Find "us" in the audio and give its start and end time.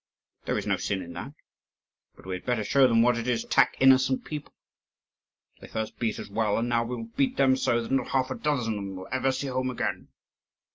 6.17-6.27